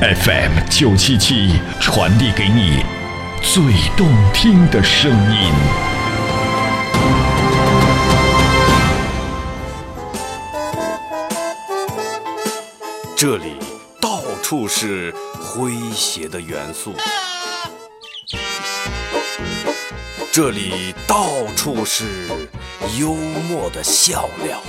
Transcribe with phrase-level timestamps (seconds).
[0.00, 2.82] FM 九七七传递给你
[3.42, 3.62] 最
[3.98, 5.52] 动听的声音。
[13.14, 13.58] 这里
[14.00, 16.94] 到处是诙谐的元素，
[20.32, 22.26] 这里到处是
[22.98, 24.62] 幽默的笑料。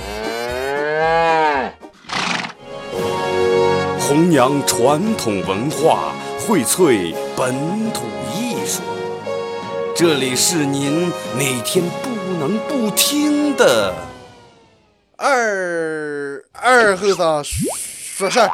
[4.12, 7.54] 弘扬传统文化，荟萃本
[7.94, 8.02] 土
[8.36, 8.82] 艺术。
[9.96, 13.94] 这里是您每天不能不听的
[15.16, 18.50] 二二后生说事儿。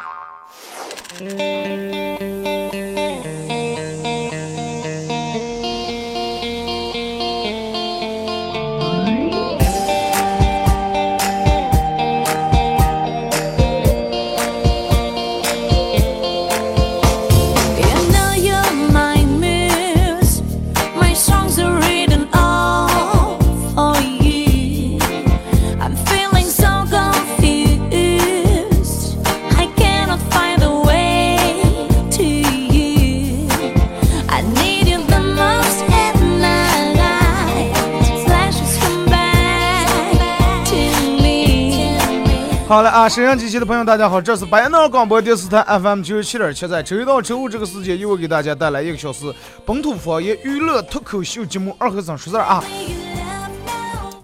[42.79, 49.35] 好了啊，沈阳机器的朋友，大家好，这是白杨广播电视台 FM 九十七点七，在周一到周五这个时间，又会给大家带来一个小时
[49.67, 52.63] 本土方言娱乐脱口秀节目《二和尚说事儿》啊。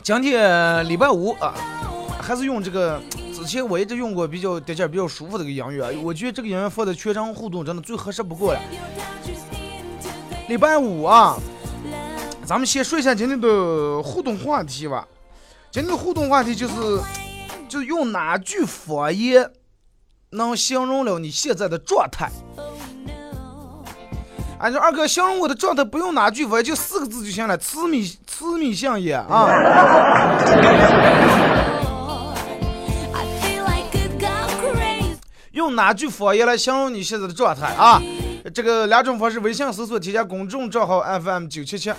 [0.04, 1.52] 今天礼拜五啊，
[2.22, 3.02] 还是用这个
[3.34, 8.60] 之前我一直用过比较得劲、比较舒服的一个音乐啊，我觉得这个音乐放在全场互动真的最合适不过了。
[10.46, 11.36] 礼拜五啊，
[12.46, 15.04] 咱们先说一下今天的互动话题吧。
[15.72, 16.74] 今天的互动话题就是。
[17.74, 19.50] 就是用哪句方言
[20.30, 22.30] 能形容了你现在的状态？
[24.60, 29.48] 俺说二哥形容我的状态不用哪句方言，就四个字就行了，痴迷痴迷相爷啊！
[35.50, 38.00] 用哪句方言来形容你现在的状态啊？
[38.54, 41.92] 这个两种方式：微信搜索添加公众账号 FM 九七七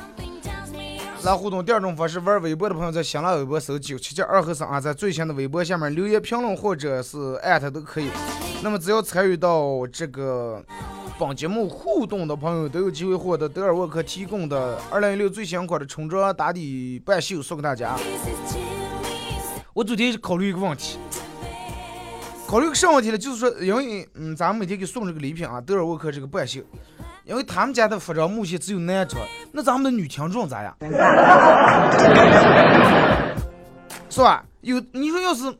[1.25, 8.12] 来互动；第二种方式，玩微博的朋友在新浪微博搜九七七二和尚啊，在最新的微博下面留言评论或者是艾特都可以。
[8.62, 10.63] 那么只要参与到这个
[11.18, 17.97] 本节目互动的朋友，都有机会获得德尔沃克提供的二零一六最新款的冲装打底半袖送给大家。
[19.74, 21.00] 我昨天考虑一个问题。
[22.46, 23.18] 考虑个啥问题呢？
[23.18, 26.62] 就是说，因为嗯，咱们每天给送这个礼品啊，德尔沃克这个半袖，
[27.25, 29.22] 因为他们家的服装目前只有男装，
[29.52, 30.75] 那咱们的女听众咋样？
[34.09, 34.44] 是吧？
[34.62, 35.53] 有你说要是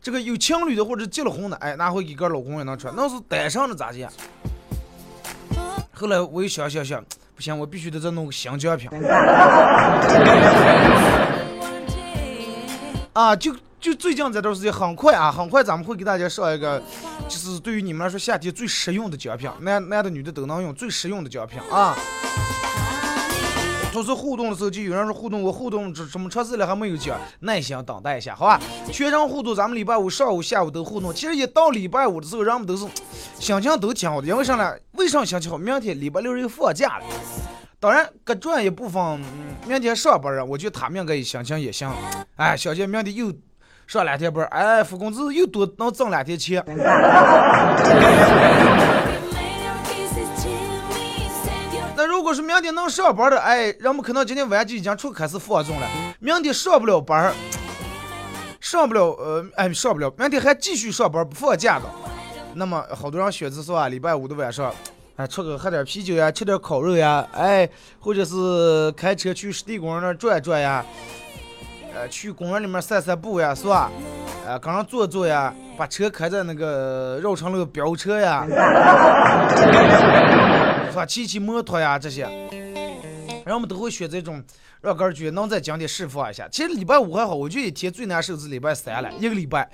[0.00, 4.06] 这个有情侣的或者结了婚的，哎，拿回给个老公也能穿；那是单身的咋地？
[5.92, 7.02] 后来我又想想想，
[7.34, 8.88] 不行，我必须得再弄个新奖品
[13.16, 13.34] 啊！
[13.34, 13.50] 就
[13.80, 16.78] 就最近这段时间，很快啊，很快咱们会给大家上一个，
[17.26, 21.96] 就是对于你们来说夏天最实用的奖品，男男的女的都能用，最实用的奖品啊！
[23.90, 28.60] 就是互动的时候，就有人说互动，我互动这什么测试了还没有奖，耐心等待一下，好吧？
[28.92, 31.14] 全场互动，咱们礼拜五上午、下午都互动。
[31.14, 32.84] 其实一到礼拜五的时候，人们都是
[33.40, 34.74] 心情都挺好的，因为啥呢？
[34.92, 35.56] 为啥心情好？
[35.56, 37.04] 明天礼拜六又放假了。
[37.78, 41.92] 当然，各赚一部分，嗯，明天上班啊，我觉得他们应该心情也行。
[42.36, 43.30] 哎，小姐明天又
[43.86, 46.64] 上两天班，哎，付工资又多能挣两天钱。
[51.98, 55.86] 那如果是明天能上班的，哎，人们可能今天晚上就已经出开始放纵了。
[56.18, 57.34] 明天上不了班儿，
[58.60, 61.84] 上不了，呃，哎，上不了，明天还继续上班不放假的。
[62.54, 64.74] 那么好多人选择说啊，礼拜五的晚上，
[65.16, 67.66] 哎，出个喝点啤酒呀，吃点烤肉呀，哎，
[67.98, 70.84] 或者是开车去湿地公园那转转呀，
[71.94, 73.90] 呃，去公园里面散散步呀，是吧？
[74.46, 78.44] 呃，刚上坐坐呀，把车开在那个绕城路飙车呀，
[80.90, 81.06] 是吧？
[81.06, 82.24] 骑骑摩托呀，这些，
[83.44, 84.44] 然后我们都会选这种
[84.82, 86.46] 让个人觉能在今天释放一下。
[86.52, 89.66] 其实礼拜五还好，我觉得一天最难受是礼拜三了，一个礼拜。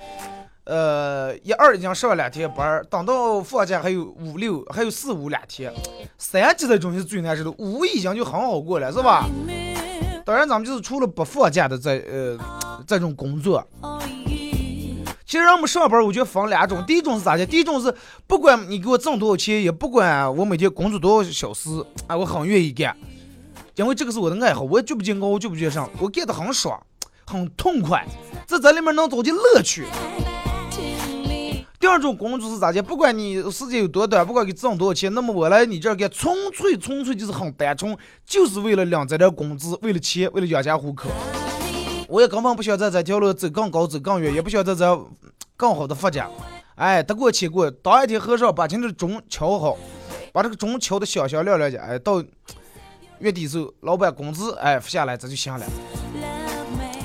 [0.65, 5.73] 呃，一二已经上了两天班儿，等到放假还有五六，还有四五两天，
[6.17, 9.27] 三级这种是最难受的，五已经就很好过了，是吧？
[10.25, 12.39] 当然，咱们就是除了不放假的这呃
[12.87, 13.61] 这种工作，
[15.25, 17.45] 其实让我们上班，我觉得分两种，第一种是咋的？
[17.45, 17.93] 第一种是
[18.25, 21.69] 不管你给我挣多少钱，也不管我每天工作多少小时，
[22.07, 22.95] 啊，我很愿意干，
[23.75, 26.81] 因为这个是我的爱好，我也觉不觉熬，觉不觉上，我干得很爽，
[27.25, 28.07] 很痛快，
[28.47, 29.85] 在这里面能找见乐趣。
[31.83, 32.81] 第二种工作是咋的？
[32.81, 37.93] 不管你时间有多短，不管你挣多少钱，那么我来你这儿干，纯粹纯粹就是很单纯，
[38.25, 41.09] 就是为了领这点工资，为了钱，为了养家糊口。
[42.07, 45.05] 我也根本不想在这条路走更高，走更远，也不想在这
[45.57, 46.31] 更好的发展。
[46.75, 49.77] 哎，得过且过，当一天和尚把今天的钟敲好，
[50.31, 52.23] 把这个钟敲的响响亮亮的，哎，到
[53.19, 55.65] 月底时候，老板工资哎付下来，这就行了。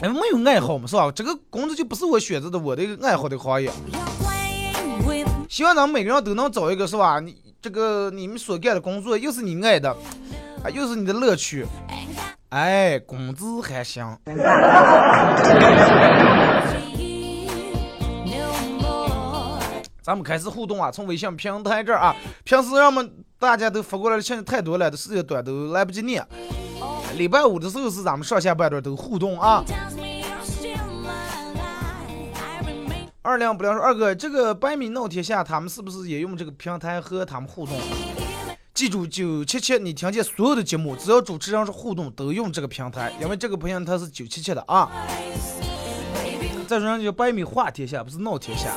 [0.03, 1.11] 哎，没有爱好嘛，是吧？
[1.11, 3.69] 这个工作就不是我选择的，我的一个爱好的行业。
[5.49, 7.19] 希望咱们每个人都能找一个，是吧？
[7.21, 9.91] 你这个你们所干的工作又是你爱的，
[10.63, 11.67] 啊，又是你的乐趣，
[12.51, 14.05] 哎，工资还行。
[20.03, 22.15] 咱们开始互动啊，从微信平台这儿啊，
[22.45, 26.23] 平时让我们大家都发过来的信息太多了，的时间短都来不及念。
[27.17, 29.65] 礼拜五的时候是咱们上下半段都互动啊。
[33.23, 37.77] 二亮不亮说，二哥，这个百米闹天下，他们是不是也用这个平台和他们互动？
[38.73, 44.89] 记住，九七七，你听见所有的节目，只要主持人是互动，都用这个平台，因为这个平台是九七七的啊。
[46.69, 48.71] 再说人家百米画天下，不是闹天下。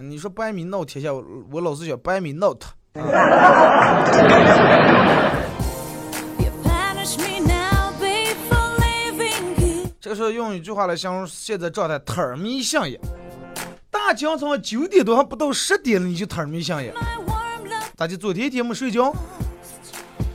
[0.00, 1.22] 你说百米闹天下，我
[1.52, 2.64] 我老是叫百米 not。
[10.00, 12.98] 这个时候用一句话来形容现在状态，特儿迷相爷。
[14.06, 16.92] 大清早九点多还不到十点了，你就特儿迷相爷。
[17.96, 19.14] 大家昨天一天没睡觉？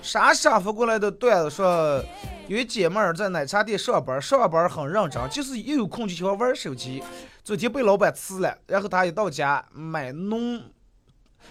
[0.01, 2.01] 啥啥发过来的段子说，
[2.47, 7.03] 有一姐妹儿在奶茶店上班，上班很认真，就是一有空就喜欢玩手机。
[7.43, 10.61] 昨天被老板辞了，然后她一到家买农，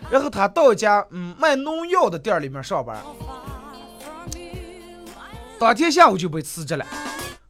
[0.08, 3.02] 然后她到家嗯卖农药的店里面上班，
[5.58, 6.86] 当天下午就被辞职了。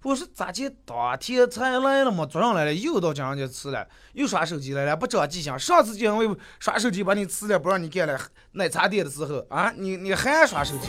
[0.05, 0.71] 我说咋的？
[0.85, 5.59] 当天才来了嘛，早上来了又到叫人家辞了，又刷手机来了，不长记性。
[5.59, 8.21] 上次就因为刷手机把你吃了，不让你干了
[8.53, 10.89] 奶茶店的时候啊，你你还刷手机？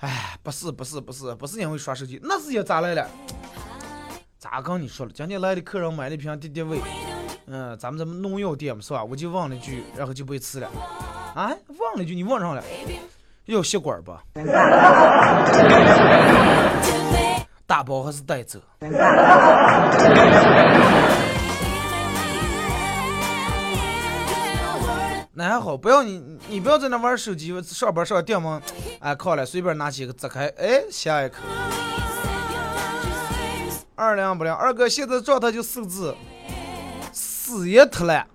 [0.00, 3.08] 哎，不是不是不是不是因为刷手机，那时间咋来了？
[4.40, 5.12] 咋跟你说了？
[5.14, 6.80] 今天来的客人买了一瓶敌敌畏，
[7.46, 9.04] 嗯，咱们这农药店嘛是吧？
[9.04, 10.68] 我就忘了句，然后就被辞了。
[11.36, 12.64] 啊，忘了句，你忘上了？
[13.44, 14.10] 要吸管不？
[17.66, 18.60] 打包还是带走？
[25.32, 28.62] 那还好，不要你你不要在那玩手机，上班上电门，
[29.00, 31.36] 哎，靠了，随便拿起一个砸开，哎，下一口。
[33.96, 36.14] 二两不两，二哥现在状态就四个字，
[37.12, 38.26] 死也特烂。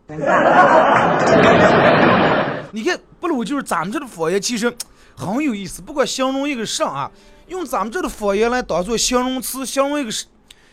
[2.72, 4.72] 你看，不如就是咱们这的方言，其实
[5.16, 7.10] 很有意思，不管形容一个上啊。
[7.52, 10.12] 用咱们这的方言来当做形容词，形容一个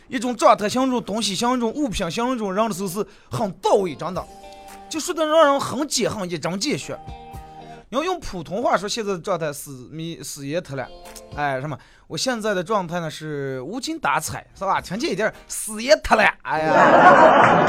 [0.07, 4.25] 一种状态，形容一种东西，形容一种物品，形容一种人的时候是很到位，真的，
[4.87, 6.97] 就说的让人很解恨，一针见血。
[7.89, 10.87] 你要用普通话说，现在的状态是迷死也特了，
[11.35, 11.77] 哎，什么？
[12.07, 14.79] 我现在的状态呢是无精打采，是吧？
[14.79, 17.65] 听见一点死也特了，哎呀，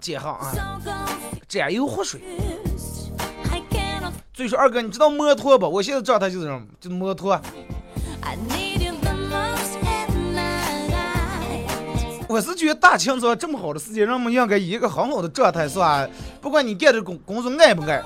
[0.00, 0.52] 解恨啊，
[1.46, 2.20] 沾油活水。
[4.38, 5.68] 所以说，二哥，你知道摩托不？
[5.68, 7.40] 我现在状态就是什么，就是摩托。
[12.28, 16.08] 我是觉得大清早这么好的时间，人们应该以一个很好的状态，是吧？
[16.40, 18.00] 不管你干的工工作爱不爱，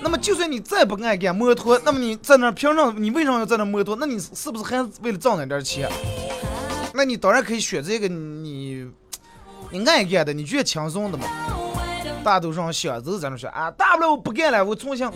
[0.00, 3.94] 那么就算你再不爱干摩托，那么你在那平常你为什么要在那摩托？
[3.94, 5.88] 那你是不是还是为了挣那点钱？
[6.94, 8.90] 那你当然可以选择一个你
[9.70, 11.28] 你爱干的，你觉得轻松的嘛。
[12.24, 15.08] 大多数人想都是在那说啊，大不了我不干了，我重新。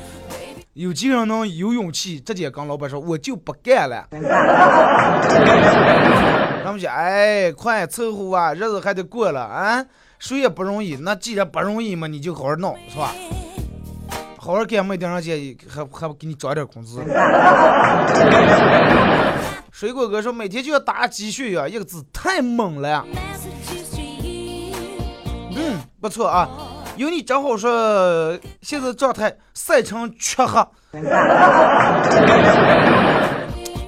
[0.81, 4.03] 有几个人能有勇气直接跟老板说我就不干了？
[6.65, 9.85] 他们讲哎，快凑合啊，日子还得过了啊，
[10.19, 10.97] 谁也不容易。
[10.97, 13.13] 那既然不容易嘛，你就好好弄，是吧？
[14.39, 17.05] 好好干，没顶上去，还还不给你涨点工资？
[19.71, 23.05] 水果哥说每天就要打鸡血呀，一个字太猛了。
[25.55, 26.49] 嗯，不错啊。
[27.01, 30.63] 有你正好说，现在状态晒成黢黑。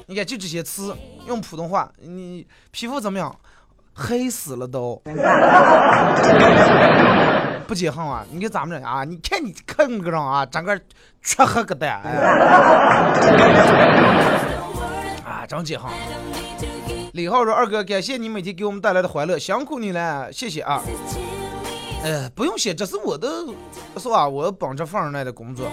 [0.09, 3.37] 你看就这些词，用普通话，你皮肤怎么样？
[3.93, 4.95] 黑死了都。
[7.69, 8.25] 不解恨啊！
[8.31, 10.81] 你看咱们这啊，你看你看个人啊，整个
[11.23, 12.13] 缺黑个蛋，哎
[15.23, 15.91] 啊，真解恨。
[17.13, 20.83] 李浩说：“二哥，感谢你每天给我们带来的欢乐，辛苦你了，谢谢啊。”
[22.03, 23.29] 呃，不用谢，这是我的，
[23.97, 24.29] 是吧？
[24.29, 25.71] 我本着放上来的工作，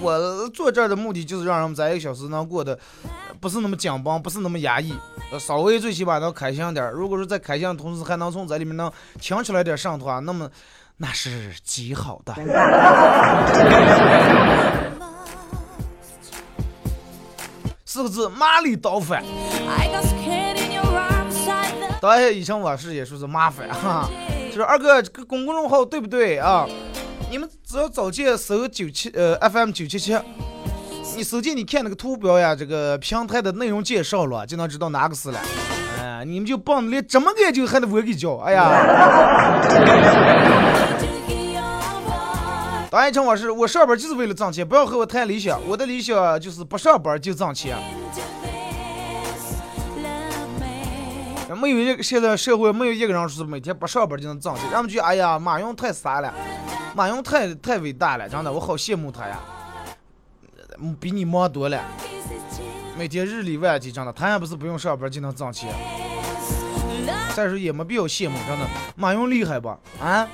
[0.00, 3.10] 我做这儿的目的就是让人们在一个小时能过得呃
[3.40, 4.92] 不是那么紧绷，不是那么压抑，
[5.30, 6.90] 呃稍微最起码能开心点儿。
[6.90, 10.50] 如果说在开心的同时还能从这里面能听出来点上的话，那么
[10.96, 12.34] 那是极好的。
[17.84, 19.22] 四个字：麻利刀反。
[22.00, 24.08] 导演以前我是也说是麻烦哈，
[24.56, 26.66] 就是二哥这个公众号对不对啊？
[27.30, 30.18] 你们只要找见搜九七呃 FM 九七七，
[31.14, 35.38] 你手机你看那个图标呀，这个平台的内容介绍了，就能知道哪个是了。
[36.00, 42.88] 哎、你们就帮连这么个就还得我给教，哎呀！to get your heart.
[42.88, 47.76] 导演称我是我上班就是为了挣钱，不要和我谈理想，我的理想就是不上班就挣钱。
[51.54, 56.34] 没有一个现在社会没有一个人是每天不上班就能挣钱，人们就哎呀马云太傻了，
[56.94, 59.38] 马云太太伟大了，真的我好羡慕他呀，
[60.98, 61.80] 比你忙多了，
[62.98, 65.72] 每天日理万机，真的他也不是不用上班就能挣钱。
[67.34, 69.78] 再说也没必要羡慕，真的马云厉害吧？
[70.02, 70.26] 啊，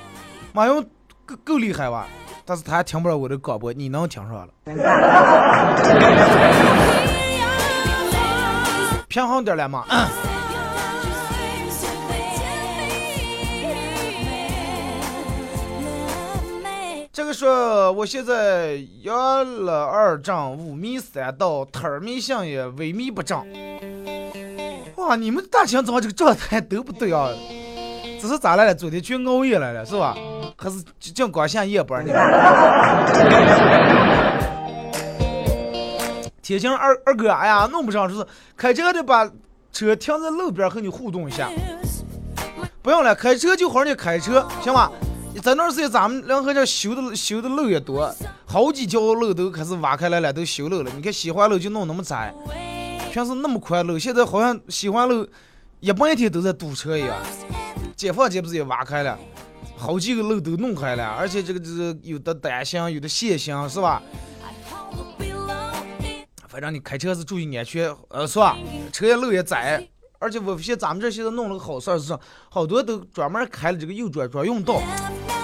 [0.51, 0.81] 马云
[1.25, 2.07] 够够厉害吧？
[2.45, 4.47] 但是他还听不着我的广播，你能听上了？
[9.07, 9.85] 平衡点儿了嘛。
[17.33, 23.37] 说我现在摇了二丈五米三到腿儿迷信也萎靡不振。
[24.97, 27.29] 哇，你们大清早这个状态 都不对啊！
[28.21, 28.75] 这是咋来了？
[28.75, 30.15] 昨天去熬夜来了是吧？
[30.57, 32.13] 还是净光下夜班呢？
[36.41, 38.25] 天晴二二哥，哎呀，弄不上，就是
[38.55, 39.29] 开车的把
[39.71, 41.49] 车停在路边和你互动一下。
[42.81, 44.91] 不用了，开车就好好的开车，行吧？
[45.41, 48.13] 在那儿时候咱们两河这修的修的路也多，
[48.45, 50.91] 好几条路都开始挖开来了，都修路了。
[50.95, 52.33] 你看西环路就弄那么窄，
[53.11, 55.27] 平时那么宽路，现在好像西环路
[55.79, 57.17] 一半天都在堵车一样。
[57.95, 59.17] 解放街不是也挖开了，
[59.77, 64.01] 好几个路都弄开了，而且这个这个有的单行，有的线行，是吧？
[66.47, 68.57] 反正你开车是注意安全，呃，是吧？
[68.91, 69.87] 车也路也窄，
[70.23, 72.17] 而且我发现咱们这现在弄了个好事儿，是
[72.49, 74.75] 好多都专门开了这个右转专用道，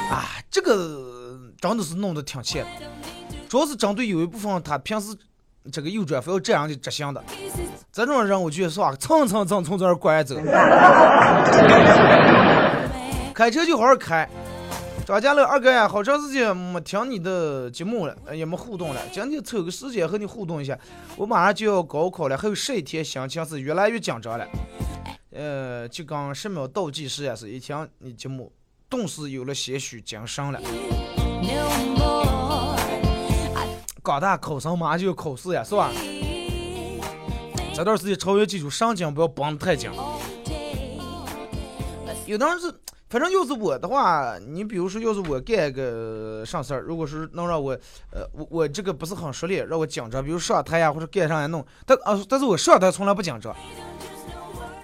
[0.09, 2.69] 啊，这个真的是弄得挺欠的，
[3.49, 5.13] 主要是针对有一部分他平时
[5.69, 7.21] 这个右转非要这样去执行的，
[7.91, 10.37] 这种人我觉得是吧，蹭蹭蹭从这儿拐走，
[13.35, 14.29] 开车就好好开。
[15.09, 19.01] 张家乐二哥呀，好长时间没听你的节目了，呃也没互动了。
[19.11, 20.77] 今天抽个时间和你互动一下。
[21.17, 24.47] 我马上就要高考了，还有十一天，心情是越来越紧张了。
[25.31, 28.51] 呃，就跟十秒倒计时也是，一听你节目，
[28.87, 30.61] 顿时有了些许精神了。
[34.03, 35.91] 广大考生马上就要考试呀，是吧？
[37.73, 39.89] 这段时间超越记住，上紧不要绷得太紧。
[42.27, 42.71] 有的人是。
[43.09, 47.71] 反正要是我的话，你比如说，要是我干个啥事儿，如果是能让我，
[48.11, 53.55] 呃，我我这个不是很熟练，让我紧张，比如上台呀，或者干啥呀弄，但啊，但是我上台从来不紧张，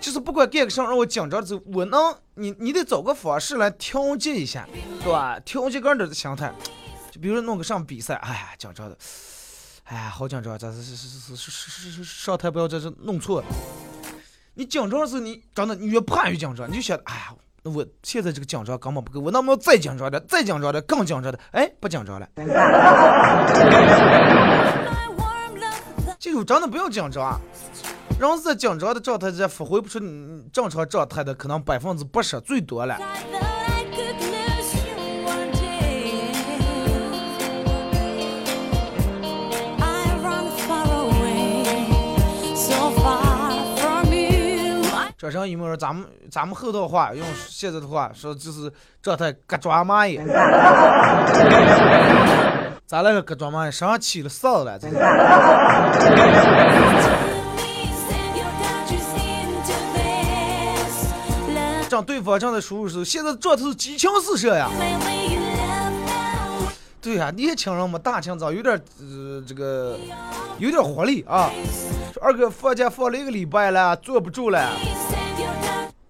[0.01, 4.67] 就是不管干个啥让我紧张的时候，我能，你你得找个方式来调节一下，
[5.03, 5.39] 对吧？
[5.41, 6.51] 调节个人的心态，
[7.12, 8.98] 就比如说弄个上比赛，哎呀，紧张的，
[9.84, 13.48] 哎呀，好紧张，咱是是是是是是是上台不要在这弄错了，
[14.55, 17.36] 你紧张的时，你真的你越怕越紧张，你就想，哎呀。
[17.65, 21.39] 那我现在这个紧张根本不够，我能不能再紧张点，再紧张点，更紧张的？
[21.51, 22.27] 哎，不紧张了。
[26.19, 27.39] 记住真的不要紧张啊！
[28.19, 29.98] 人是在紧张的状态下发挥不出
[30.53, 33.00] 正常状态的，可能百分之八十最多了。
[45.32, 50.17] 这上有没有说咱们咱们后头话用现在的话说就是状态嘎抓蚂蚁，
[52.86, 53.72] 咱那个嘎抓蚂蚁？
[53.72, 54.96] 身上起了哨了，这是。
[61.89, 64.70] 让对方正在输入时候，现在状态是激情四射呀。
[67.05, 69.95] 对呀、年轻人嘛，大清早有点呃这个
[70.57, 71.51] 有点活力啊。
[72.12, 74.67] 说二哥放假放了一个礼拜了，坐不住了。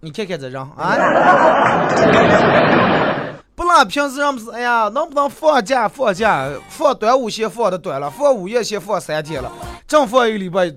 [0.00, 0.96] 你看看这人啊，
[3.54, 6.48] 不然平时人不是哎呀，能不能放假放假？
[6.70, 9.52] 放端午先放的短了，放五一先放三天了，
[9.86, 10.74] 正放一个礼拜，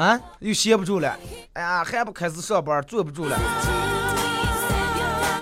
[0.00, 1.12] 啊，又歇不住了。
[1.54, 3.36] 哎呀，还不开始上班，坐不住了。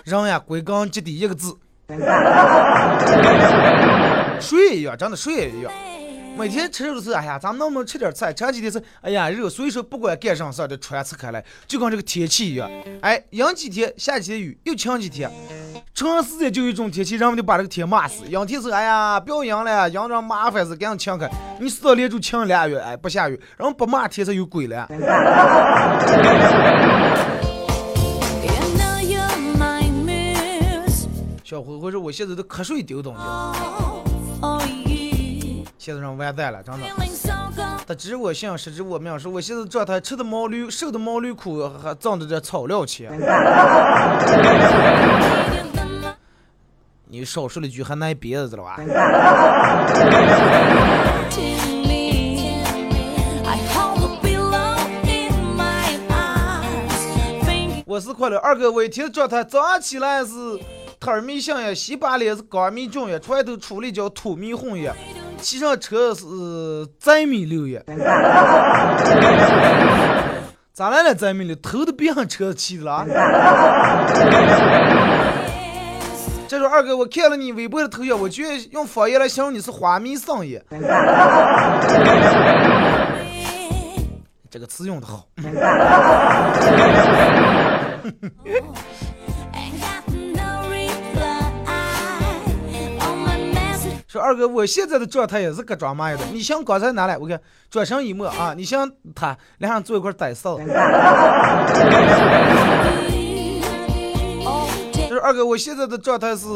[0.04, 1.54] 人呀，归根结底一个字，
[4.40, 5.72] 睡一样，真的睡一样。
[6.36, 8.32] 每天吃肉的时候，哎呀，咱们能不能吃点菜？
[8.32, 12.68] 前几天是，哎呀，肉，所以说不管干啥事儿都穿刺开来，就跟这个天气一样。
[13.02, 15.30] 哎，阴几天，下几天雨，又晴几天，
[15.94, 18.24] 长时间就有一种天气，人们就把这个天骂死。
[18.26, 21.30] 阴天是，哎呀，不要阴了，阴着麻烦死，赶紧晴开。
[21.60, 24.88] 你死到连住晴俩月，哎，不下雨，然后不骂天才有鬼了。
[31.44, 33.20] 小灰灰说，我现在都瞌睡丢东西.
[35.84, 36.86] 现在人完蛋了，真的。
[37.86, 39.20] 得知我心，失之我命。
[39.20, 43.12] 说我现在状态吃的毛驴，瘦的毛驴苦，还挣的这草料钱。
[47.06, 48.78] 你少说了一句，还挨别子了吧
[57.84, 60.32] 我是快乐二哥，我一天的状态，早上起来是
[60.98, 64.94] 特儿迷信呀，西巴脸是高迷囧呀，床头出了一叫土迷红呀，
[65.44, 66.24] 骑上车是
[66.98, 67.78] 贼迷六呀。
[70.72, 71.54] 咋来了贼迷六？
[71.56, 73.04] 头都别上车骑的了啊？
[76.48, 80.64] 这说二哥，我看了你微博的头像，我觉得用方言来形容你是花迷上爷，
[84.50, 85.26] 这个词用的好。
[94.14, 96.24] 说二哥，我现在的状态也是个装妈呀的。
[96.32, 100.56] 你像刚才拿来，我看转身一抹啊，你像他俩人坐一块儿呆骚。
[100.56, 100.62] All
[104.94, 106.46] day 就是二哥，我现在的状态是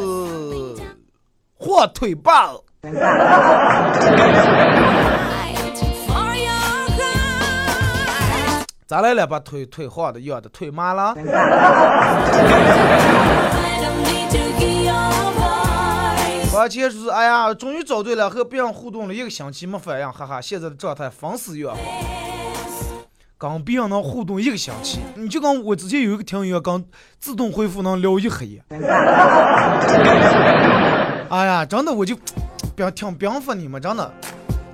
[1.58, 2.54] 火腿棒。
[8.86, 9.26] 咋来了？
[9.26, 11.12] 把腿腿晃的痒的腿麻了？
[16.58, 21.76] 而且是哎呀，终于找对了，和别人互动了一个星期没反应，哈哈，现在的状态风死月好。
[23.38, 26.84] 跟别人能互动一个星期，你就跟我之前有一个听友跟
[27.20, 28.60] 自动回复能聊一黑夜。
[31.30, 32.16] 哎呀，真的我就
[32.74, 34.12] 别挺别服你们，真的，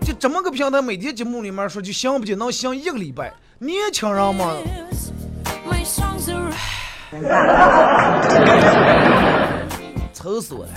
[0.00, 4.54] 就这么个平台，每天节目里面说就行不就能行一个礼拜，年轻人嘛
[10.14, 10.70] 愁死我了。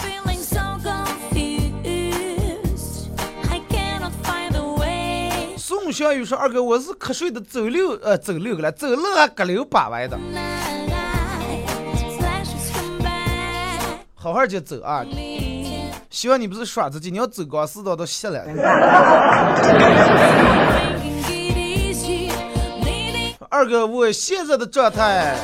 [5.88, 10.20] 宋小雨说：“二哥，我是瞌睡的走六呃走六个了，走路还隔溜八歪的，
[14.14, 15.06] 好好的走啊！
[16.10, 18.44] 希望你不是耍自己，你要走光四道都歇了。
[23.48, 25.38] 二哥，我现在的状态，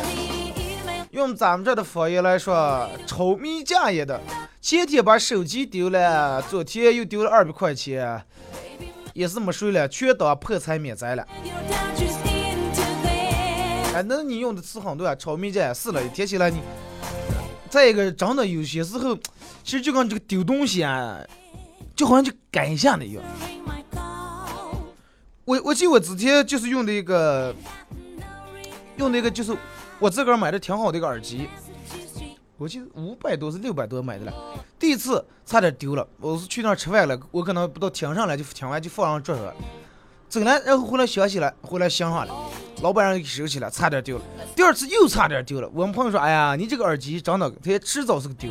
[1.12, 4.19] 用咱们这的方言来说，愁迷家业的。
[4.60, 8.21] 前天把手机丢了，昨天又丢了二百块钱，
[9.13, 11.26] 也是没睡了，全当破财免灾了。
[13.93, 16.60] 哎，那你用的词很对啊，炒米家是了，一天起来你。
[17.69, 19.15] 再一个，真的有些时候，
[19.63, 21.19] 其实就跟这个丢东西啊，
[21.95, 23.23] 就好像就赶一下那样。
[23.45, 24.78] Ring my call.
[25.45, 27.54] 我我记得我之前就是用的一个，
[28.97, 29.56] 用的一个就是
[29.99, 31.47] 我自个儿买的挺好的一个耳机，
[32.63, 34.34] 我记得五百多是六百多买的了。
[34.80, 39.54] 第一次差点丢了，我是去那儿吃饭了，我可能不到停上来就停完就放上桌上了，
[40.30, 42.34] 走了，然后回来想起来，回来想上了，
[42.82, 44.23] 老板让给收起来，差点丢了。
[44.56, 48.49] 第二次又差点丢了，我们朋友说，哎呀，你这个耳机真的，它迟早是个丢。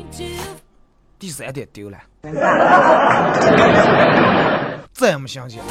[1.18, 1.98] 第三天丢了，
[4.92, 5.64] 再也没想起来。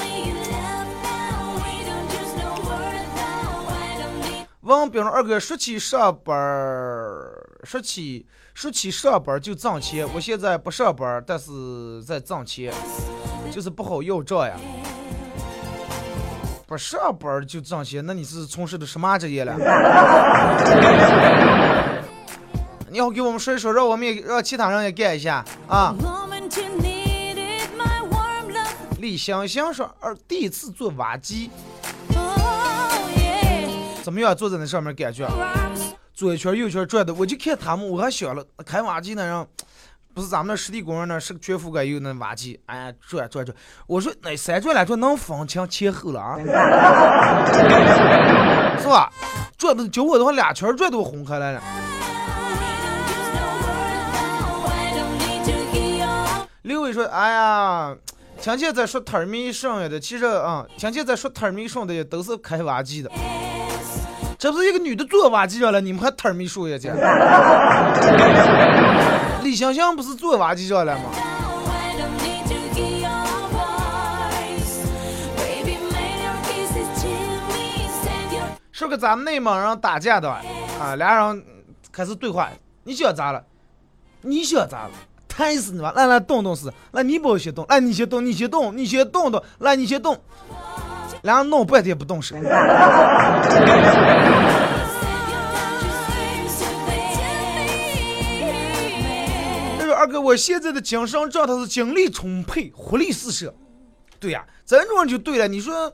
[4.71, 10.07] Need 王表二哥说起上班儿，说起说起上班就挣钱。
[10.13, 12.73] 我现在不上班，但是在挣钱，
[13.51, 14.55] 就是不好要账呀。
[16.65, 19.53] 不上班就挣钱，那你是从事的什么职业了？
[22.89, 25.93] 你要给我们说一说，让我们也让其他人也干一下啊.
[28.99, 31.49] 李香香说，二第一次做挖机
[31.83, 31.90] ，Oh.
[34.03, 34.35] 怎么样？
[34.35, 35.27] 坐在那上面感觉？
[36.13, 39.47] 左一圈右一圈转的，我就看他们，我还想了，开挖机那人
[40.13, 43.55] 不是咱们那实地公园那是个全覆盖有那挖机，哎呀转转转，
[43.87, 46.37] 我说那三转两转能分清前后了啊，
[48.77, 49.09] 是吧？
[49.57, 51.61] 转的叫我的话俩圈转都红开来了。
[56.63, 57.95] 刘伟说：“哎呀，
[58.39, 63.11] 听见在说摊儿米剩下的，其实啊，听见在说摊儿米剩的都是开挖机的。
[64.41, 66.89] 这不是一个女的做挖机上了，你们还摊儿米说下去？
[69.43, 71.03] 李香香不是做挖机上了吗？
[78.71, 80.41] 说个咱们内蒙人打架的啊，
[80.95, 81.45] 俩人
[81.91, 82.49] 开始对话，
[82.83, 83.43] 你想咋了？
[84.21, 84.91] 你想咋了？
[85.27, 85.93] 抬死你吧！
[85.95, 90.19] 来来动动死，来你不先动，来你先动，你先动，你先动动，来你先动。
[91.23, 92.35] 俩人弄半天不动手。
[99.77, 103.53] 他说二哥，我现在的精神状态是精力充沛，活力四射。
[104.19, 105.47] 对呀、咱这种人就对了。
[105.47, 105.93] 你说，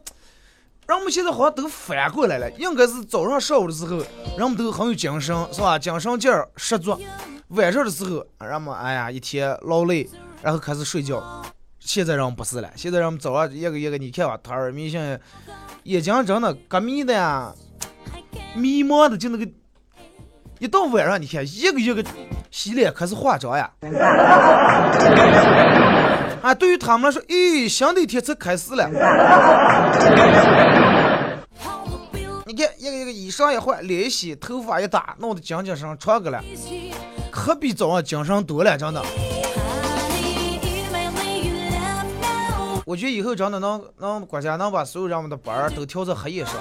[0.87, 3.97] 人们现在好像都反过来了，应该是早上上午的时候，
[4.37, 5.77] 人们都很有精神，是吧？
[5.77, 6.97] 精神劲儿十足。
[7.49, 10.09] 晚上的时候，人们哎呀一天劳累，
[10.41, 11.41] 然后开始睡觉。
[11.88, 15.17] 现在人不是了，现在人们早上一个一个，你看吧，他儿明星，
[15.84, 17.54] 眼睛真的革迷的呀，
[18.56, 19.50] 迷茫的就那个，
[20.60, 22.04] 一到晚上你看一个一个
[22.52, 23.71] 洗脸开始化妆呀。
[26.41, 28.89] 啊，对于他们来说，咦，新的一天才开始了。
[32.45, 36.43] 你看一个一个衣裳一换，脸一洗，头发一打，弄得精精神神穿个了，
[37.32, 39.02] 可比早上精神多了，真的。
[42.88, 46.54] 我觉得以后真的能能国家能把所有人们的班儿都调成黑夜上，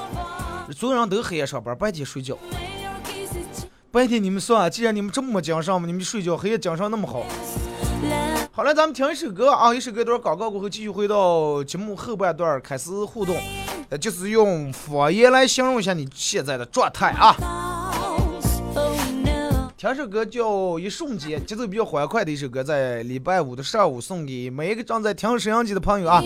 [0.76, 2.36] 所有人都黑夜上班，白天睡觉。
[3.92, 7.22] 白天你们算，既然你们这么精神嘛，你们睡觉，黑夜精神那么好。
[8.50, 13.36] 好了，咱们听一首歌啊，一首歌段广告过后，继续回到节目后半段开始互动，
[14.00, 17.36] 就是用方言来形容一下你现在的状态啊。
[19.78, 20.40] 听首歌叫
[20.78, 26.24] 《一瞬间》，节奏比较欢快的一首歌，在礼拜五的上午送给每一个正在听收音机的朋友啊。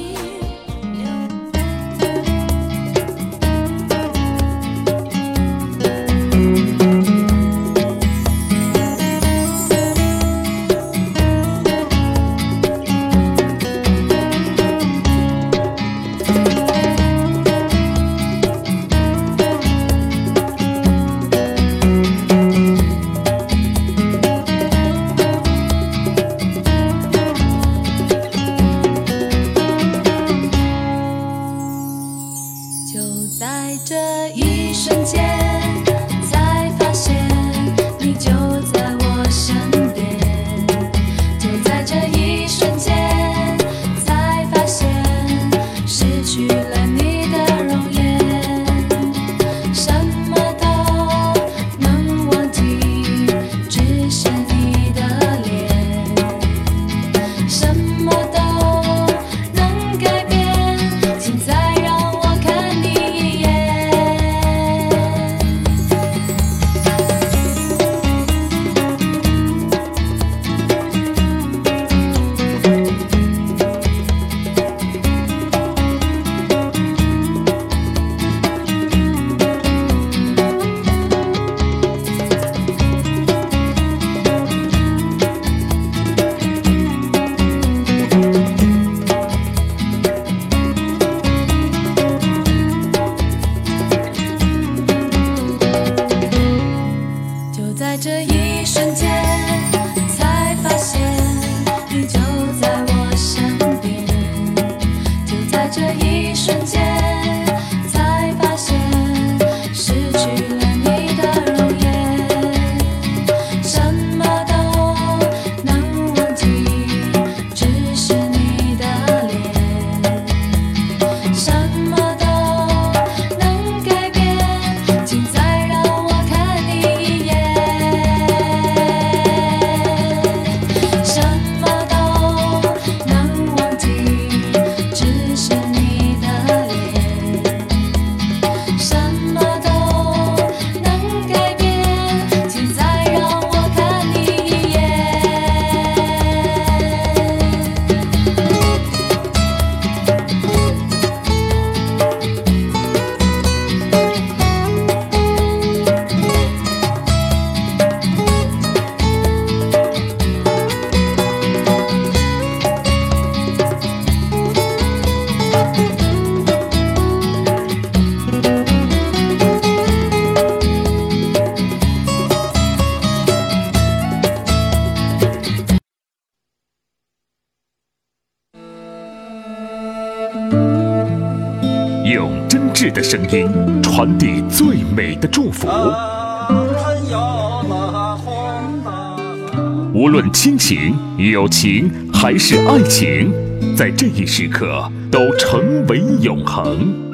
[191.19, 193.33] 友情还是爱情，
[193.77, 197.11] 在这一时刻都成为永恒。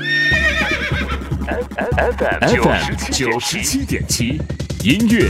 [1.97, 4.41] FM 九十七点七，
[4.85, 5.27] 音乐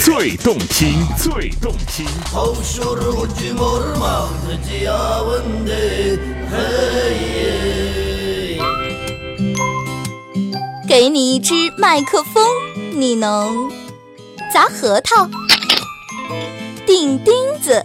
[0.00, 2.06] 最动听，最动听。
[10.86, 12.44] 给你一支麦克风，
[12.92, 13.70] 你能
[14.52, 15.28] 砸核桃、
[16.86, 17.84] 钉钉子。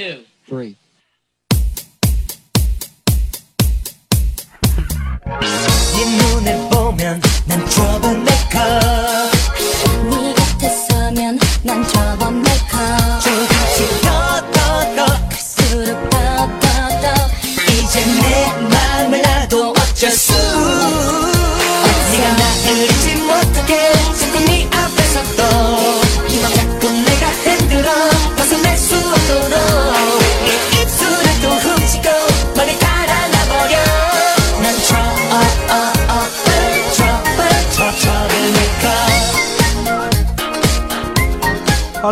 [0.00, 0.76] Two, three.
[5.92, 8.80] 네 눈을 보면 난 troublemaker
[10.08, 12.96] 네 곁에 서면 난 troublemaker.
[13.22, 17.06] 조금씩 더더더 갈수록 더더더
[17.68, 20.29] 이제 내 맘을 나도 어쩔 수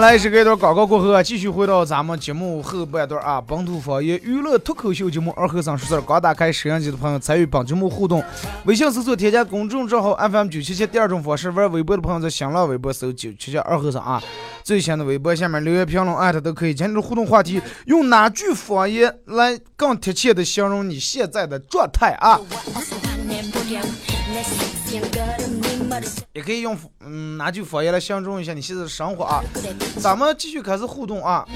[0.08, 6.00] 来，是这段广告过后啊，继续回到咱们节目后半段啊，本土方言娱乐脱口秀节目二后生说事儿。
[6.00, 8.24] 刚打开摄像机的朋友参与本节目互动，
[8.64, 10.86] 微信搜索添加公众账号 FM 九七七。
[10.86, 14.22] 第二种方式，玩微博的朋友在新浪微博搜九七七二后生啊。
[14.64, 16.72] 最新的微博下面留言评论艾特都可以。
[16.72, 22.40] 今天的互动话题，用哪句方言来更贴切的形容你现在的状态啊？
[26.32, 29.42] 也可以用嗯哪句方言来形容一下你现在的生活啊，
[30.00, 31.46] 咱们继续开始互动啊。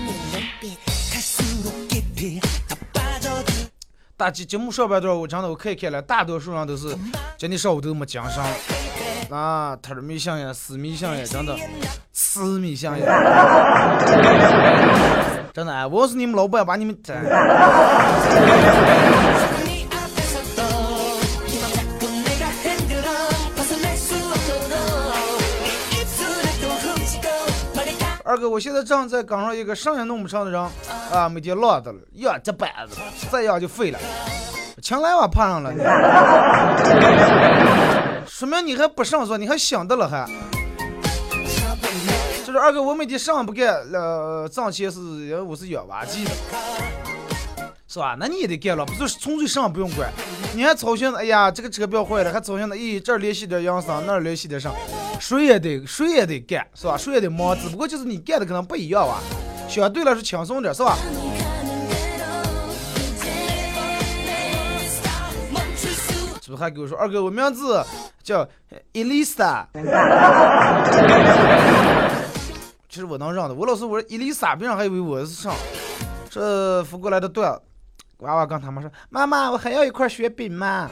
[4.17, 6.97] 大节节目上半段，我真的我看开了，大多数人都是
[7.37, 8.45] 今天上午都没讲上，
[9.29, 11.57] 那偷米香呀，私密香呀，真的
[12.13, 13.05] 私密香呀。
[15.53, 17.17] 真的哎，我是你们老板，把你们整。
[28.33, 30.59] 二哥，我现在正在赶上一个上也弄不成的人
[31.13, 32.97] 啊，每天落的了，呀这板子，
[33.31, 33.99] 再要就废了。
[34.81, 35.71] 强来我怕上了，
[38.27, 40.27] 说明你还不上说，你还想的了还。
[42.43, 46.31] 就是二哥，我每天上不干，呃，挣钱是因为我是养娃机的，
[47.93, 48.17] 是吧？
[48.19, 50.11] 那你也得干了，不是纯粹上不用管，
[50.55, 54.75] 你还操心，哎呀，这个车标坏了，还操心的，咦，这儿联系点杨桑，那儿联系点上，
[55.21, 56.97] 谁也得谁也得干，是吧？
[56.97, 59.21] 谁也得忙，只不过就是你干的可能不一样吧，
[59.69, 60.97] 相对来说轻松点，是吧？
[66.41, 67.85] 是不是还给我说二哥，我名字
[68.23, 68.49] 叫
[68.95, 69.67] Elisa？
[72.89, 75.53] 其实我能让的，我老是我说 Elisa，别人还以为我是上。
[76.31, 77.61] 这扶过来的段，
[78.23, 80.89] 娃娃跟他妈说：“妈妈，我还要一块雪饼嘛。”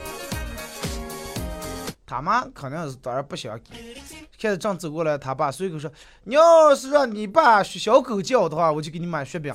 [2.05, 3.95] 他妈肯定是当然不想给。
[4.37, 5.89] 现在正走过来，他爸随口说
[6.25, 9.53] ：“你要是让你爸小狗叫的话，我就给你买雪饼。”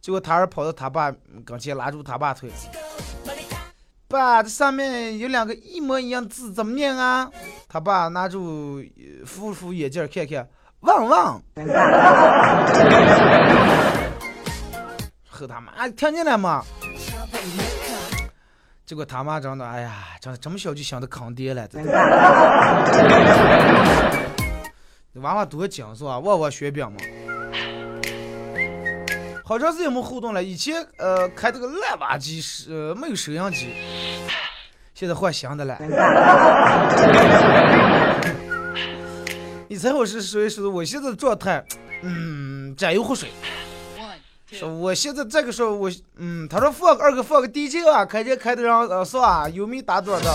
[0.00, 1.12] 结果他儿跑到他爸
[1.44, 2.50] 跟前，拉住他爸腿。
[4.06, 7.28] 爸，这上面有两个一模一样字，怎么念啊？
[7.68, 10.48] 他爸拿住呃扶扶眼镜看看，
[10.80, 11.42] 旺旺。
[15.46, 16.64] 他妈听见了吗？
[18.86, 21.78] 结果他妈真的，哎呀，真的这么小就想着坑爹了，这
[25.20, 26.18] 娃娃多精是吧？
[26.18, 26.98] 旺旺雪饼嘛。
[29.46, 33.74] 好长时间没互动了，以前呃开这个烂挖机是呃没有收音机，
[34.94, 35.78] 现在换新的了。
[39.68, 40.48] 你猜我是谁？
[40.48, 41.64] 是我现在的状态，
[42.02, 43.30] 嗯，沾油湖水。
[44.62, 50.32] 我现在这个时候我，嗯，他说放二哥放个 DJ 啊，开就开的然后是吧，有没打盹的？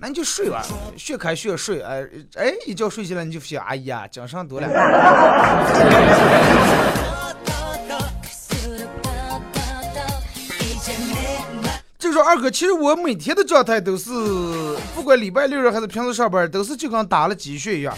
[0.00, 0.64] 那你就睡吧，
[0.96, 4.68] 睡开睡睡，哎哎，一觉睡起来你就发现，哎呀，精神多了。
[11.98, 14.10] 就说二哥，其实我每天的状态都是，
[14.92, 17.96] 不管礼拜六日还是平时上班，都是就跟打了鸡血一样，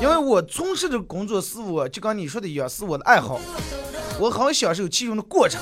[0.00, 3.38] 因为我从事的工作是我就跟你说的一样，是我的爱好。
[4.22, 5.60] 我很享受其中的过程。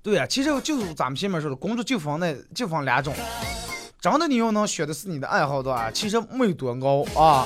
[0.00, 3.12] 对呀、其实就是咱们前面说的，工作就分那就分两种，
[4.00, 7.44] 真的你要能选的是你的爱好的话，其实没有多高啊。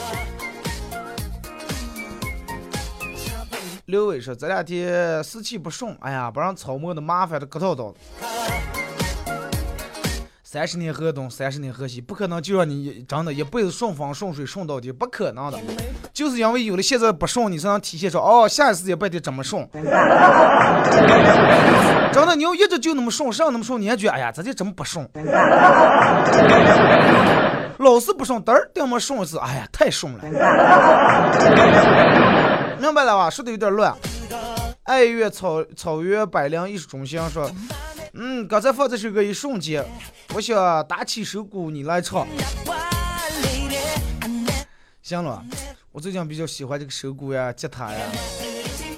[3.86, 8.77] 刘伟说：“这两天湿气不顺，哎呀，把人草磨的麻烦的疙瘩瘩的。
[10.50, 15.58] 三十年河东，三十年河西，不可能就让你真的一辈子顺风顺水顺到底，不可能的。
[16.10, 19.68] 就是因为有了现在不顺，你才能体现出哦，下一次也不得这么顺。
[19.70, 19.84] 真
[22.26, 25.06] 的，你要一直就那么顺，上那么顺，你还觉得哎呀，咱就真不顺。
[27.76, 30.20] 老是不顺，嘚儿定么顺一次，哎呀，太顺了。
[32.80, 33.28] 明白了吧？
[33.28, 33.94] 说的有点乱。
[34.84, 37.50] 爱乐草草原百灵艺术中心说，
[38.20, 39.84] 嗯，刚才放这首歌一瞬间，
[40.34, 42.26] 我想打起手鼓你来唱。
[45.00, 45.40] 行了，
[45.92, 48.00] 我最近比较喜欢这个手鼓呀、吉他呀。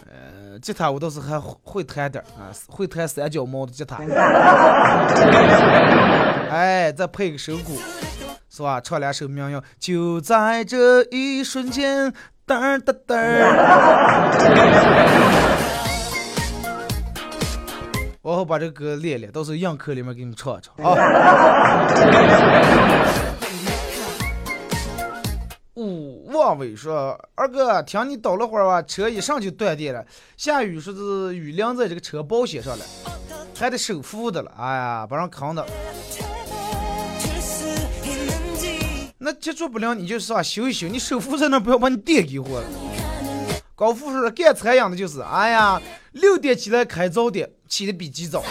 [0.06, 3.98] 呃，吉他我倒是还会会弹点儿啊，会弹三角猫的吉他。
[6.48, 7.78] 哎，再配个手鼓，
[8.48, 8.80] 是吧？
[8.80, 12.10] 唱两首民谣，就在这一瞬间，
[12.46, 12.94] 嘚儿嘚
[18.22, 20.94] 我好把这个歌练练，到时候硬课里面给你们唱一唱啊。
[25.74, 30.04] 五王伟说：“二哥，听你叨了会儿吧，车一上就断电了，
[30.36, 32.84] 下雨说是雨淋在这个车保险上了，
[33.58, 35.66] 还得收付的了，哎呀，把人坑的。
[39.16, 42.66] 那接触不了你就上啊，修一修，你收付在那不要把你电给我了。”
[43.80, 45.80] 高富说，干餐饮的就是，哎呀，
[46.12, 48.44] 六点起来开早点，起的比鸡早，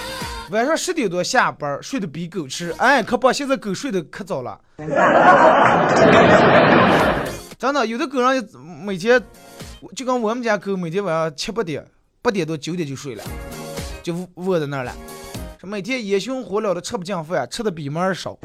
[0.49, 4.59] 晚上十点多下班，睡得比狗吃，哎，可把现在狗睡得可早了。
[7.59, 8.43] 真的，有的狗人
[8.83, 9.21] 每天
[9.95, 11.85] 就跟我们家狗每天晚上七八点、
[12.23, 13.23] 八点多、九点就睡了，
[14.01, 14.91] 就窝在那儿了。
[15.61, 18.35] 每天烟熏火燎的吃不进饭，吃的比猫儿少。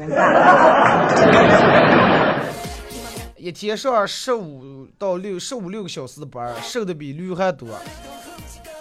[3.45, 7.67] 一天上十五到六十五六个小时的班儿，瘦的比驴还多。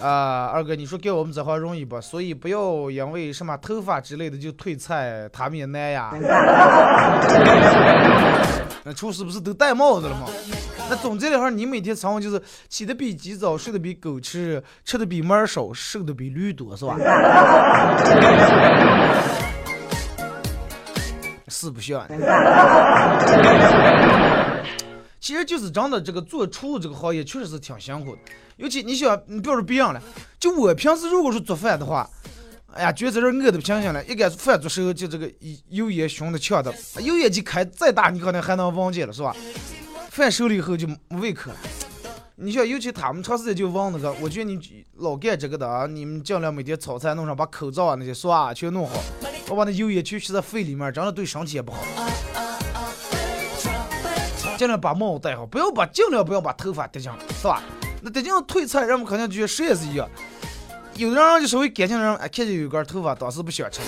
[0.00, 2.00] 啊，二哥，你说干我们这行容易不？
[2.00, 6.14] 所以不要因为什么头发之类的就退菜，他们也难呀。
[8.84, 10.26] 那厨师不是都戴帽子了吗？
[10.88, 16.96] 那总结的话，你每天生活就是起的比鸡早，睡的比狗吃，吃的比猫少，瘦的比驴多，是吧？
[21.48, 22.08] 是不像。
[25.24, 28.20] 其实就是真的，这个做厨这个行业确实是挺辛苦的。
[28.58, 30.02] 尤其你想，你不要说别人了，
[30.38, 32.06] 就我平时如果是做饭的话，
[32.74, 35.32] 哎呀，觉得这饿的不行行了，一干饭做时候就这个
[35.70, 39.34] 油烟熏的呛的，油烟机开再大，你可能还能闻见了，是吧？
[40.10, 41.56] 饭熟了以后就没胃口了。
[42.36, 49.02] 你像，尤其他们长时间就忘那个，我觉得你老干这个的啊，你们尽量每天炒菜弄上，把口罩啊那些刷啊全弄好，
[49.48, 51.82] 我把那油烟全吸在肺里面，真的对身体也不好。
[54.56, 57.62] 尽量把帽子戴好，不要把尽量不要把头发戴上，是吧？
[58.02, 60.08] 那戴上退菜，人们肯定觉得谁也是一样。
[60.96, 63.86] 有的人就稍微干净人，哎，看见有根头发，当时不想吃了。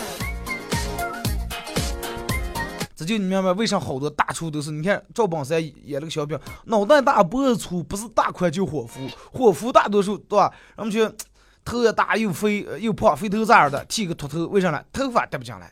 [2.96, 4.70] 这就你明白为啥好多大厨都是？
[4.70, 10.50] 你看赵本山演那个小品，脑袋大脖子粗，不是大款就伙夫，伙夫大多数对吧？
[10.76, 11.14] 人们觉得
[11.62, 14.83] 头也大又肥又胖，肥头大耳的，剃个秃头，为啥呢？
[14.92, 15.70] 头发戴不进来。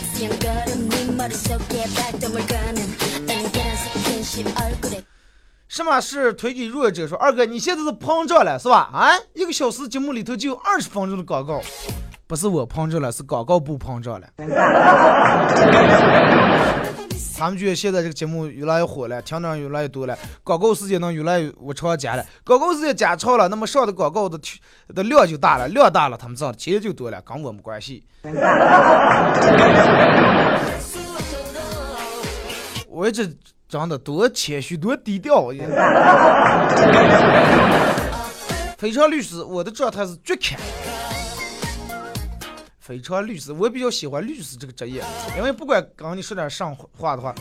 [5.68, 7.18] 什么是推给弱者说？
[7.18, 8.88] 二哥，你现在是膨胀了是吧？
[8.92, 11.60] 啊，一个小时节目里头就有二十分钟的广告，
[12.28, 14.26] 不是我膨胀了，是广告不膨胀了。
[17.36, 22.24] 他们觉得现在这个节目越来越火了，听的人越来越多了，广告时间能越来越往长加了。
[22.44, 24.38] 广告时间加长了，那么上的广告的
[24.94, 28.04] 的量就大了，量大了，他们挣的钱就多了，跟我没关系。
[32.88, 33.36] 我一直
[33.68, 35.64] 长得多谦虚，多低调呀。
[38.78, 40.56] 非常律师，我的状态是绝开。
[42.84, 45.02] 非常律师，我比较喜欢律师这个职业，
[45.38, 47.34] 因为不管刚你说点上话的话，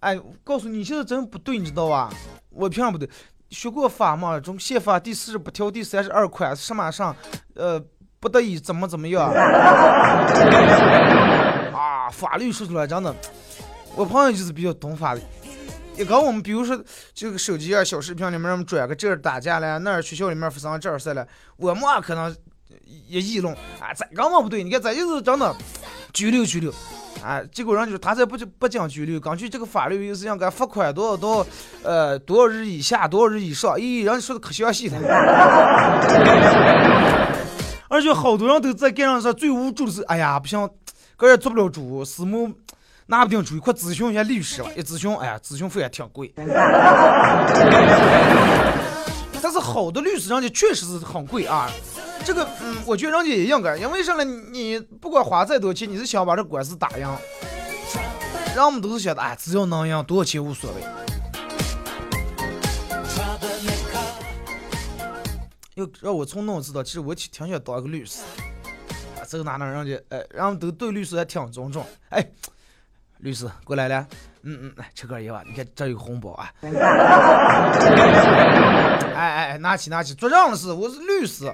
[0.00, 2.12] 哎，告诉你现在真不对，你知道吧？
[2.50, 3.08] 我凭啥不对？
[3.50, 4.40] 学过法吗？
[4.40, 7.14] 中宪法第四十八条第三十二款什么上？
[7.54, 7.80] 呃，
[8.18, 9.30] 不得已怎么怎么样？
[11.72, 13.14] 啊，法律说出来真的，
[13.94, 15.20] 我朋友就是比较懂法律。
[15.96, 16.76] 一搞我们比如说
[17.14, 21.24] 这个手机啊、小视频里面转个这儿打架了，那儿学校里面发生这儿事了，
[21.56, 22.36] 我们可能
[23.08, 25.54] 也议论啊，这根本不对，你看这就是真的
[26.12, 26.72] 拘留拘留。
[27.22, 31.46] 啊，结果人就是他这不就不讲拘留，根据这个法律又是想给罚款多少多少，
[31.82, 34.96] 呃，多少日以下，多少日以上，咦，人家说的可详细了。
[37.90, 40.70] 而且好多人都在街上说最无助的是，哎呀，不行，
[41.16, 42.52] 个人做不了主，私募
[43.06, 44.70] 拿不定主意，快咨询一下律师吧。
[44.76, 46.32] 一咨询，哎呀，咨询费也挺贵。
[49.40, 51.68] 但是好的律师，人家确实是很贵啊。
[52.28, 54.22] 这个，嗯，我觉得人家也应该，因为啥呢？
[54.22, 57.08] 你不管花再多钱，你是想把这官司打赢，
[58.54, 60.82] 人们都是想的，哎，只要能赢，多少钱无所谓。
[65.76, 68.20] 要让我从那知道，其实我挺挺想当个律师。
[69.16, 71.82] 啊，这个哪能人家，哎，人们都对律师还挺尊重。
[72.10, 72.22] 哎，
[73.20, 74.06] 律师过来了，
[74.42, 76.52] 嗯嗯，来吃根烟吧，你看这有红包啊。
[79.14, 81.50] 哎哎哎，拿起拿起，做账的是，我是律师。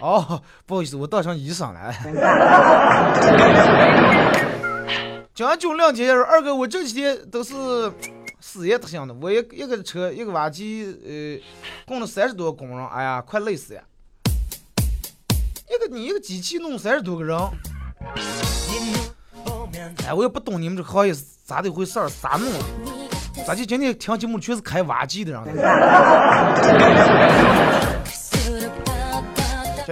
[0.00, 1.92] 哦，不好意思，我当成医生了。
[5.34, 7.54] 将军两天二哥，我这几天都是
[8.40, 11.38] 事业特性的，我一一个车一个挖机，呃，
[11.86, 13.82] 供了三十多个工人，哎呀，快累死呀！
[15.68, 17.38] 一个你一个机器弄三十多个人，
[20.06, 22.58] 哎，我也不懂你们这个行业是咋的回事儿，咋弄的？
[23.46, 25.42] 咋就今天听节目全是开挖机的人？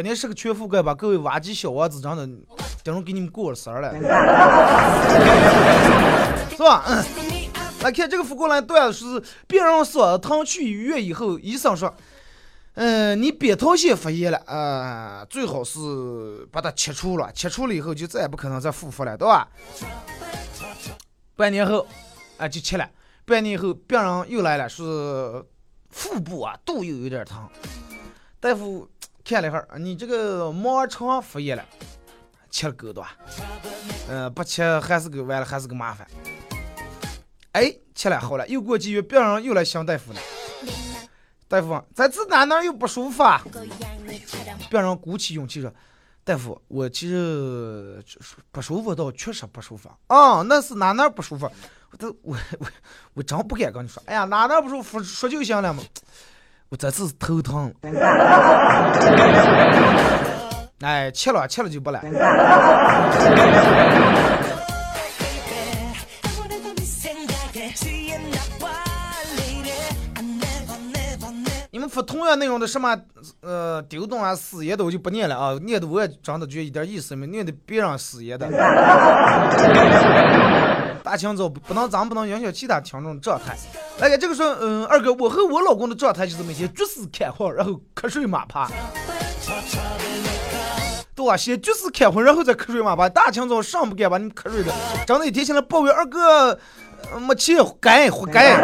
[0.00, 2.24] 今天是个全覆盖，吧各位挖机小王子真的，
[2.84, 3.92] 等会给你们过了神儿了，
[6.50, 6.84] 是吧？
[6.86, 7.04] 嗯。
[7.82, 11.92] 来看这个发过来段子是病人说疼去医院以后，医生说，
[12.74, 19.48] 嗯，你扁桃腺发炎了啊、最好是把它切除了，切除了以后就再也不可能再复发了，对吧？
[21.34, 21.84] 半年后，
[22.36, 22.88] 啊、就切了，
[23.24, 24.84] 半年以后病人又来了，是
[25.90, 27.48] 腹部啊肚又有点疼，
[28.38, 28.88] 大夫
[29.28, 31.62] 看了一会儿，你这个盲肠发炎了，
[32.48, 33.06] 切了够多，
[34.08, 36.08] 嗯、不切还是个完了还是个麻烦。
[37.52, 40.20] 哎，切了好了，又过几月，病人又来想大夫了。
[41.46, 43.44] 大夫，咱这哪哪又不舒服啊？
[44.70, 45.70] 病人鼓起勇气说
[46.24, 48.02] ：“大夫，我其实
[48.50, 51.50] 不舒服倒确实不舒服啊，那是哪哪不舒服？
[51.90, 52.66] 我都我我
[53.12, 54.02] 我真不敢跟你说。
[54.06, 55.82] 哎呀，哪哪不舒服说就行了嘛。
[56.70, 57.72] 我这次头疼。
[60.80, 62.00] 哎，切了切了就不来。
[71.70, 72.96] 你们发同样内容的什么
[73.40, 78.48] 呃丢东啊死爷的我就不念了啊，念的我也真的觉得一点意思没，念的别人死爷的。
[81.04, 83.56] 大清早不能咱不能影响其他听众状态。
[84.00, 88.68] 来，这个说，嗯，二哥，我和我老公的状态就是每天就是开会，然后瞌睡马趴。
[91.16, 91.36] 对吧？
[91.36, 93.08] 先就是开会，然后再瞌睡马趴。
[93.08, 94.72] 大清早上不敢把你们瞌睡的，
[95.04, 96.56] 真的一天起来抱怨二哥
[97.26, 98.54] 没钱，该活该。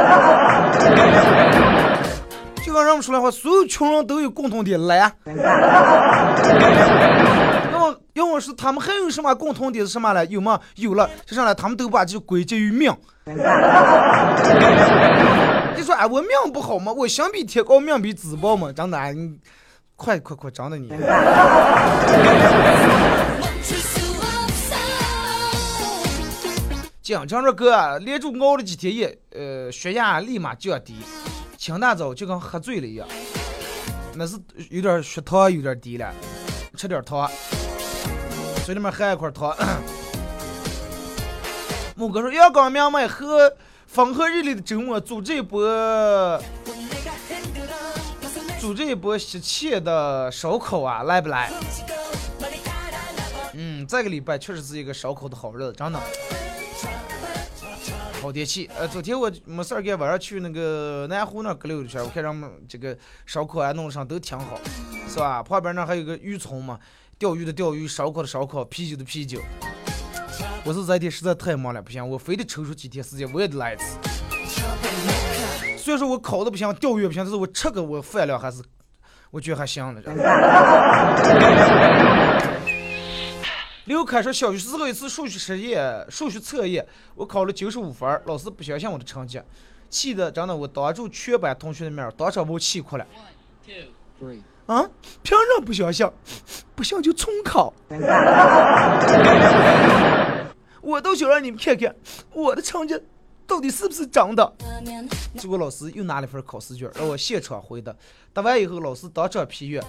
[2.65, 5.13] 就跟人们说的话，所有穷人都有共同点懒。
[5.27, 5.43] 要么
[8.15, 10.25] 要么是他们还有什么共同点是什么呢？
[10.27, 10.61] 有吗？
[10.77, 12.91] 有了，就上来他们都把这归结于命。
[15.77, 16.93] 你说哎，我命不好吗？
[16.93, 18.73] 我相比天高，命比纸薄吗？
[18.73, 19.39] 真的，哎你
[19.97, 20.89] 快快快，真的你。
[27.03, 30.95] 经常这哥连着熬了几天夜，呃，血压立马降低，
[31.59, 33.07] 清大早就跟喝醉了一样，
[34.15, 34.39] 那是
[34.71, 36.11] 有点血糖有点低了，
[36.79, 37.31] 吃点糖，
[38.65, 39.55] 嘴里面含一块糖。
[41.97, 43.55] 木哥说阳光明媚和
[43.87, 45.63] 风和日丽的周末，组织一波，
[48.59, 51.53] 组织一波喜气的烧烤啊，来不来？
[53.53, 56.01] 嗯，这个礼拜确实是一个烧烤的好日子，真的。
[58.23, 62.97] 好天气，呃，昨天我没事儿干，晚上去那个南湖那儿溜一圈，我看人们这个
[63.27, 64.59] 烧烤啊弄上都挺好，
[65.07, 65.43] 是吧？
[65.43, 66.81] 旁边那还有个渔村嘛，
[67.19, 69.41] 钓鱼的钓鱼，烧烤的烧烤，啤酒的啤酒。
[70.65, 73.99] 我是这天实在太忙了，不行，我非得抽出几天时间，我也得来一次。
[75.79, 78.63] 虽然说我考的不行，钓鱼也不行，但是我吃个我饭量还是，
[79.31, 80.03] 我觉得还行的。
[83.85, 86.85] 刘凯说，小学时候一次数学实验、数学测验，
[87.15, 89.41] 我考了九十五分，老师不相信我的成绩，
[89.89, 93.07] 气的真的我当着全班同学的面，当场把我气哭了。
[93.65, 93.75] Two,
[94.19, 94.41] three.
[94.67, 94.85] 啊，
[95.23, 96.09] 凭啥不相信？
[96.75, 97.73] 不信就重考。
[100.81, 101.95] 我都想让你们看看
[102.33, 103.01] 我的成绩
[103.47, 104.53] 到底是不是真的。
[105.37, 107.93] 结果老师又拿了一份考试卷让我现场回答，
[108.33, 109.83] 答完以后老师当场批阅，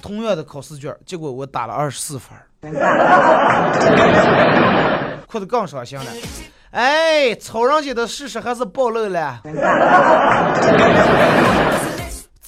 [0.00, 2.30] 同样的考试卷，结果我打了二十四分，
[5.26, 6.06] 哭得更伤心了。
[6.70, 9.40] 哎，草人家的事实还是暴露了，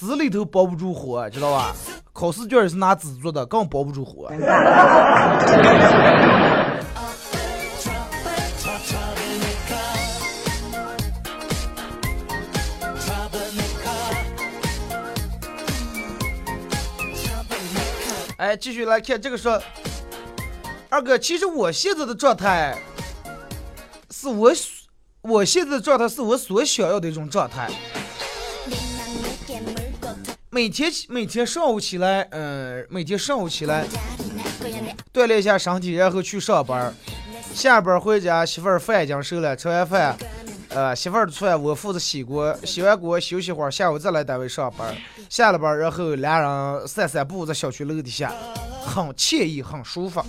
[0.01, 1.75] 纸里头包不住火，知道吧？
[2.11, 4.31] 考试卷是拿纸做的，更包不住火。
[18.37, 19.61] 哎，继续来看这个说，
[20.89, 22.75] 二哥，其实我现在的状态，
[24.09, 24.51] 是我
[25.21, 27.69] 我现在的状态是我所想要的一种状态。
[30.53, 33.85] 每天每天上午起来，嗯、每天上午起来
[35.13, 36.93] 锻炼一下身体，然后去上班。
[37.53, 40.13] 下班回家，媳妇儿饭已经熟了，吃完饭，
[40.67, 44.93] 呃，媳妇儿的饭我负责洗锅，洗完锅休息会儿，下午再来单位上班。
[45.29, 48.33] 下了班，然后俩人散散步，在小区楼底下，
[48.85, 50.21] 很惬意，很舒服。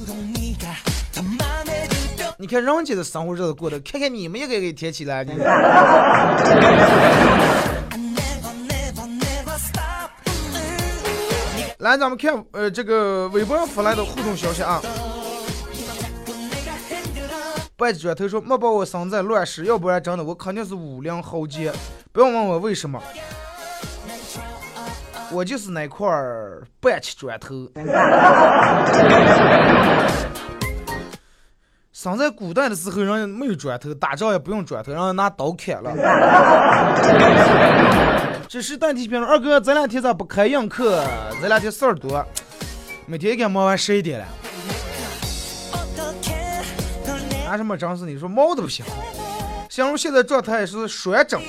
[2.38, 5.24] 你看人家的生活日子过得，看看你们一个一个天起来，
[11.82, 14.80] 来，咱们看呃这个微博上发来的互动消息啊。
[17.76, 21.72] 白砖头说：“莫把我生在乱世，要不然真的我肯定是武林豪杰。
[22.12, 23.02] 不要问我为什么，
[25.32, 27.68] 我就是那块儿半起砖头。
[31.92, 35.90] 生在古代的时候，人没有砖头，打仗也不用砖头，让人拿刀砍了。
[38.52, 41.02] 只是单题评论，二哥，这两天咋不开硬课？
[41.40, 42.22] 这两天事儿多，
[43.06, 44.26] 每天给忙完十一点了。
[47.46, 48.84] 拿什么真是你说毛都不行。
[49.70, 51.40] 形容现在状态是衰整。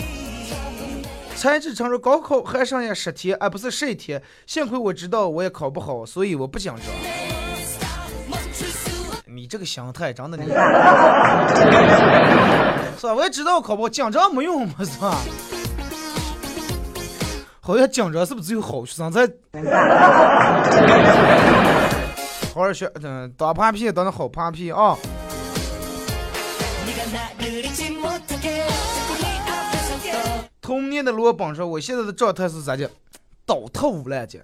[1.35, 4.23] 才智承认高考还剩下十天，而、不是十一天。
[4.47, 6.85] 幸亏我知道我也考不好，所以我不紧张。
[9.25, 10.53] 你这个心态真的你，是
[13.05, 13.13] 吧？
[13.13, 15.17] 我也知道考不好，紧张没用嘛，是吧？
[17.65, 19.25] 好像紧张是不是只有好学生才？
[22.53, 24.97] 好好学，嗯，当盘皮当的好盘皮啊！
[30.61, 32.91] 童年的罗本说：“我现在的状态是咋的？
[33.45, 34.39] 倒腾无赖的。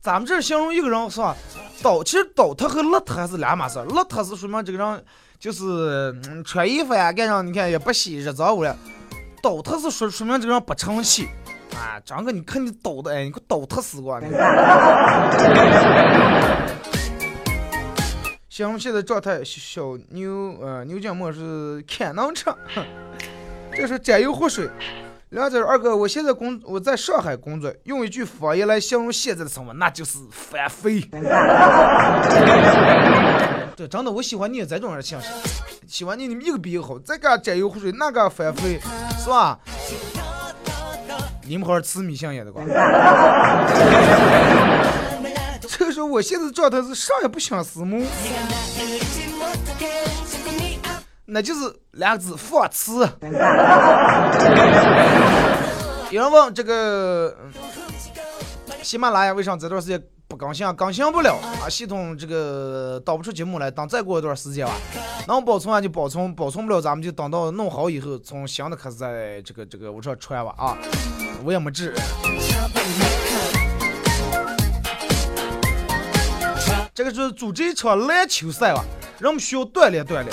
[0.00, 1.36] 咱们这儿形容一个人是吧？
[1.80, 3.84] 倒，其实倒腾和邋遢还是两码事儿。
[3.86, 5.04] 邋遢是说明这个人
[5.38, 8.76] 就是、嗯、穿衣服呀，干上你看也不洗日脏污了。
[9.42, 11.28] 倒腾是说说明这个人不成器
[11.74, 12.00] 啊！
[12.04, 14.26] 张哥，你看你倒的，哎，你给我倒腾死过你！
[18.48, 22.84] 形容现在状态，小牛呃牛角末是看能吃，哼
[23.74, 24.68] 这是沾油活水。
[25.30, 31.00] 梁子二哥，我现在工我在上海工作，用一句方言来形容现在的生活，那就是翻飞。
[33.74, 35.26] 对，真的，我喜欢你这种人形式，
[35.88, 38.78] 喜欢你你们一个比一个好，这个沾油活水，那个翻飞，
[39.18, 39.58] 是吧？
[41.44, 42.64] 你们好好吃米线也得管。
[45.68, 48.00] 这时候我现在状态是上也不想死母，
[51.28, 53.00] 那就是两个字放肆。
[56.10, 57.52] 有人问这个嗯
[58.80, 60.72] 喜马拉雅为啥这段时间不更新啊？
[60.72, 63.68] 更新不了啊，系统这个导不出节目来。
[63.68, 64.72] 等再过一段时间吧，
[65.26, 70.78] 能保存啊就保存，保存不了咱们就等到弄好以后，从新的开始在这个这个我这传吧啊，
[71.44, 71.92] 我也没治。
[76.94, 78.84] 这个就是组织一场篮球赛吧，
[79.18, 80.28] 人们需要锻炼锻炼。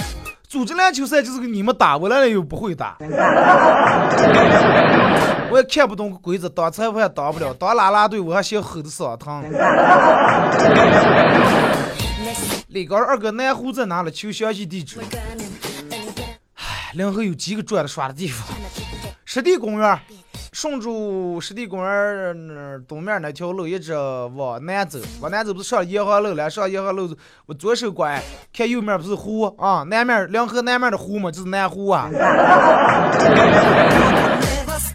[0.54, 2.96] 组织篮球赛就是给你们打，我来了又不会打，
[5.50, 9.44] 我也看不懂规则，当裁判当不了，当啦啦队我还嫌吼的嗓疼。
[12.68, 14.12] 李哥二哥南湖在哪里？
[14.12, 15.00] 求详细地址。
[16.54, 18.48] 唉，临河有几个转的耍的地方？
[19.26, 20.00] 湿地公园。
[20.54, 23.92] 顺住湿地公园那东面那条路一直
[24.36, 26.48] 往南走，往南走不是上银河路了？
[26.48, 27.14] 上银河路，
[27.48, 28.22] 我左手拐，
[28.56, 29.84] 看右面不是湖啊？
[29.90, 32.08] 南面两河南面的湖嘛，就是南湖啊。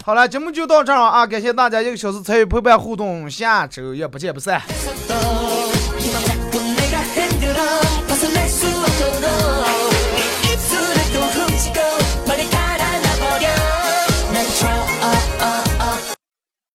[0.06, 1.26] 好了，节目就到这儿了啊！
[1.26, 4.62] 感谢大家一个小时参与陪伴互动，下周也不见不散。